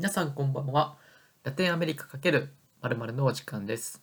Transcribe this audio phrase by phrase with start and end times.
[0.00, 0.96] 皆さんこんばんは。
[1.44, 2.48] ラテンアメリカ×
[2.80, 4.02] 〇〇のお時間です。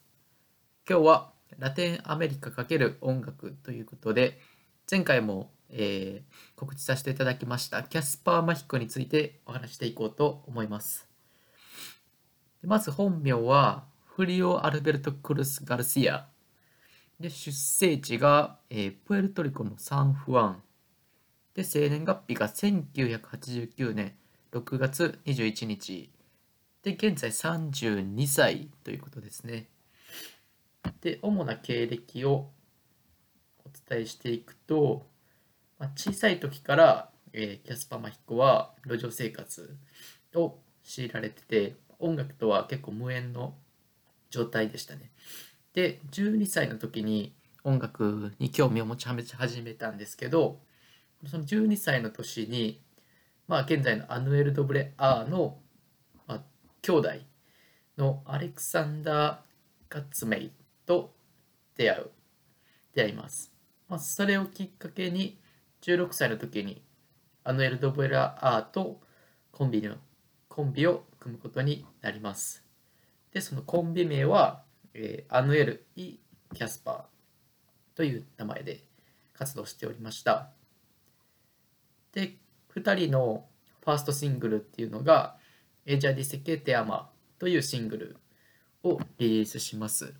[0.88, 4.40] 今日はラテンアメリカ×音楽ということで、
[4.92, 11.10] 前回も、えー告知させていただきましたキャスパー・マヒコについてお話していこうと思います。
[12.62, 16.28] まず本名はフリオ・アルベルト・クルス・ガルシア。
[17.20, 20.62] で出生地が、えープエルトリコのサンフアン。
[21.56, 24.14] で生年月日が1989年
[24.52, 26.10] 6月21日。
[26.84, 29.68] で現在32歳ということですね。
[31.02, 32.50] で主な経歴を
[33.66, 35.06] お伝えしていくと、
[35.80, 39.76] まあ、小さい時から、えーキャスパーマヒコは路上生活
[40.36, 43.56] を強いられてて音楽とは結構無縁の
[44.30, 45.12] 状態でしたね。
[45.74, 47.34] で12歳の時に
[47.64, 50.60] 音楽に興味を持ち始めたんですけど
[51.26, 52.80] その12歳の年に、
[53.48, 55.58] まあ、現在のアヌエル・ドブレ・アーの、
[56.28, 56.42] まあ、
[56.82, 57.10] 兄弟
[57.98, 59.38] のアレクサンダー・
[59.90, 60.52] ガッツメイ
[60.86, 61.14] と
[61.76, 62.12] 出会う
[62.94, 63.54] 出会います、
[63.88, 65.40] まあ、それをきっかけに
[65.82, 66.82] 16歳の時に
[67.44, 69.00] アヌエル・ドブレ・アーと
[69.52, 69.96] コンビの
[70.50, 72.64] コンビを組むことになります。
[73.32, 74.64] でそのコンビ名は、
[74.94, 76.18] えーアヌエル・イ・
[76.54, 78.84] キャスパーという名前で
[79.34, 80.50] 活動しておりました。
[82.12, 82.38] で
[82.78, 83.46] 2人の
[83.84, 85.38] ファーストシングルっていうのが
[85.86, 88.18] 「エジャディセケテアマ」というシングル
[88.84, 90.14] をリリースします、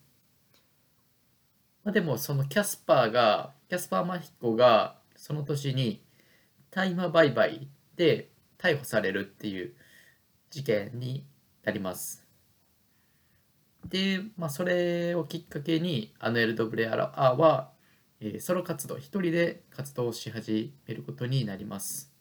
[1.84, 6.04] まあ、でもそのキャスパーがキャスパー・マヒコがその年に
[6.72, 9.74] 大麻売買で逮捕されるっていう
[10.50, 11.26] 事件に
[11.64, 12.26] なります。
[13.86, 17.72] で、まあ、それをきっかけにアヌエル・ドブレアラは
[18.20, 22.17] えーソロ活動一人で活動し始めることになります。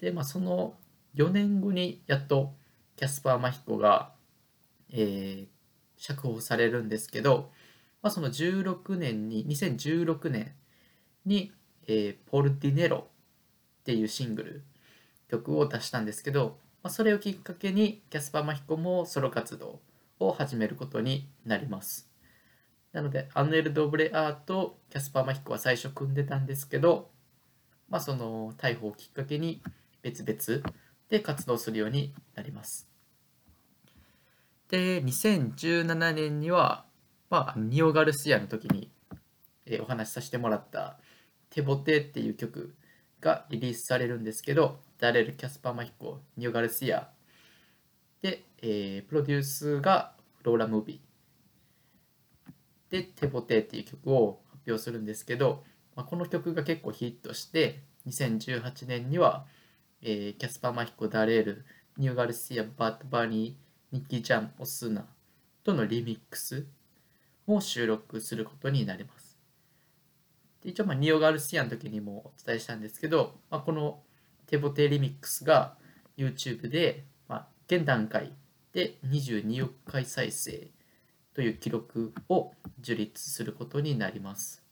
[0.00, 0.74] でまあその
[1.14, 2.54] 4年後にやっと
[2.96, 4.12] キャスパー・マヒコが、
[4.90, 5.60] えー
[6.02, 7.50] 釈放されるんですけど、
[8.00, 10.54] まあ、その16年に2016年
[11.26, 11.52] に、
[11.86, 13.06] えーポルディネロ
[13.80, 14.62] っていうシングル
[15.28, 19.80] 曲を出したんですけど、まあ、それをきっかけにキャスパー・マヒコもソロ活動
[20.18, 22.10] を始めることになります。
[22.92, 27.10] なので、アヌエル・ドブレアーとキャスパー・マヒコは最初組んでたんですけど、
[27.90, 29.60] まあ、その逮捕をきっかけに
[30.02, 30.62] 別々
[31.08, 32.88] で活動するようになります。
[34.68, 36.86] で、2017年には、
[37.28, 38.90] まあ、ニオ・ガルシアの時に、
[39.66, 42.74] えーお話しさせてもらった「Te Boté」っていう曲
[43.20, 47.10] がリリースされるんですけど、ダレル・キャスパー・マヒコ、ニオ・ガルシア
[48.22, 51.10] で、えープロデュースがフロウ・ラ・ムービー。
[52.90, 59.46] で「Te Boté」っていう曲を発表するんですけど、まあ、この曲が結構ヒットして2018年には、
[60.02, 61.64] えーキャスパー・マヒコ・ダレール
[61.96, 65.06] ニューガルシア・バット・バニーニッキー・ジャン・オスナ
[65.62, 66.66] とのリミックス
[67.46, 69.36] を収録することになります
[70.62, 74.00] で一応まあニオ・ガルシアの時にもお伝えしたんですけど、まあ、この
[74.46, 75.76] テボテリミックスが
[76.16, 78.32] YouTube で、まあ、現段階
[78.72, 80.68] で22億回再生
[81.34, 84.62] という記録を樹立することになります。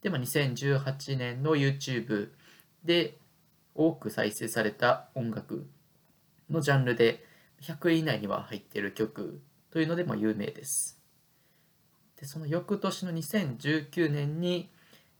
[0.00, 2.30] で、まあ、2018年の YouTube
[2.84, 3.18] で
[3.74, 5.66] 多く再生された音楽
[6.50, 7.24] のジャンルで
[7.62, 11.00] 100位以内には入っている曲というのでも有名です。
[12.20, 14.70] で、その翌年の2019年に、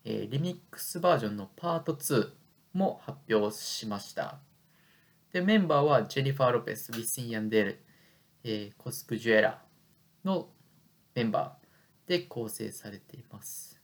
[0.05, 2.31] えーリミックスバージョンのパート2
[2.75, 4.39] も発表しました。
[5.33, 7.85] で、メンバーはジェニファー・ロペス、ウィスイン・ヤンデル、
[8.45, 9.63] えーコスクジュエラ
[10.25, 10.49] の
[11.15, 13.82] メンバーで構成されています。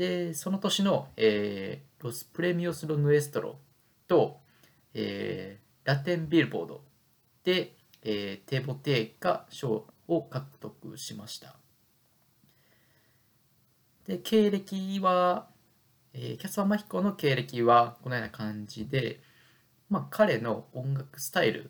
[0.00, 3.58] で、その年の、えーロス・プレミオス・ロ・ヌエストロ
[4.08, 4.40] と、
[4.94, 6.84] えーラテン・ビルボード
[7.44, 11.54] で、えーテボテーが賞を獲得しました。
[14.06, 15.50] で、経歴は、
[16.14, 19.20] えーキャスパー・マヒコの経歴はこのような感じで、
[19.90, 21.68] まあ、彼の音楽スタイルっ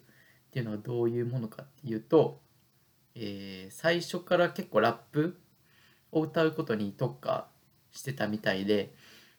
[0.53, 2.41] ていうのはどういうものかっていうと、
[3.17, 5.41] えー最初から結構ラップ
[6.13, 7.49] を歌うことに特化
[7.93, 8.95] してたみたいで、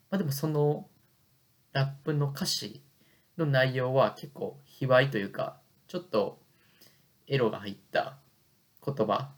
[0.09, 0.87] まあ、でもその
[1.73, 2.83] ラップの歌詞
[3.37, 6.39] の内容は結構卑猥というかちょっと
[7.27, 8.17] エロが入った
[8.85, 9.31] 言葉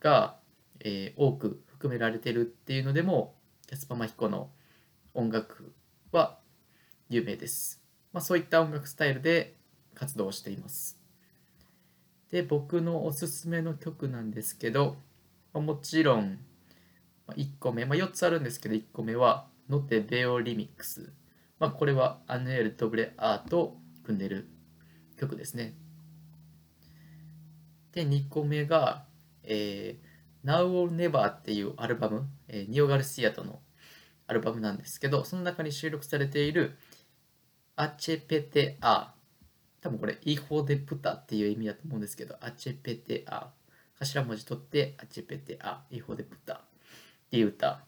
[0.00, 0.36] が、
[0.80, 3.34] えー多く含められてるっていうのでも
[3.66, 4.50] キャスパー・マヒコの
[5.12, 5.72] 音楽
[6.10, 6.38] は
[7.08, 7.82] 有名です、
[8.12, 9.56] まあ、そういった音楽スタイルで
[9.94, 10.98] 活動しています。
[12.30, 14.96] で僕のおすすめの曲なんですけど、
[15.54, 16.38] もちろん
[17.34, 21.12] 1個目、まあ、4つあるんですけど1個目は「ノテベオリミックス」
[21.58, 24.48] まあ、これはアヌエル・ドブレアーと組んでる
[25.18, 25.74] 曲ですね。
[27.92, 29.06] で、2個目が、
[29.42, 33.60] えー、Now or Never っていうアルバム、えー、ニオ・ガルシアとの
[34.26, 36.76] アルバムなんですけど、その中に収録されている
[37.74, 39.14] アチェペテア。
[39.80, 43.50] 多分これ、イホデプタっていう意味だと思うんですけど、アチェペテア。
[43.98, 46.65] 頭文字取って、アチェペテア、イホデプタ
[47.26, 47.84] っていう歌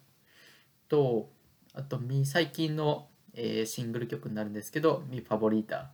[0.89, 1.31] と、
[1.75, 5.91] あと、最近の、えー、シングル曲になるんですけど、ミファボリータ。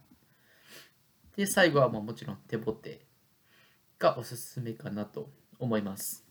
[1.37, 3.05] で、最後はももちろんテボテ
[3.99, 6.25] がおすすめかなと思います。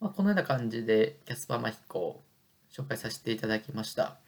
[0.00, 2.24] まあ、このような感じでキャスパーマヒコを
[2.72, 4.18] 紹介させていただきました。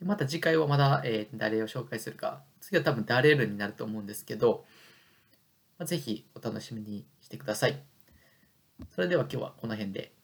[0.00, 4.64] でまた次回はまだ、えー、誰を紹介するか、次は多分ダレルになると思うんですけど、
[5.78, 7.95] まあ、ぜひお楽しみにしてください。
[8.94, 10.15] それでは今日はこの辺で。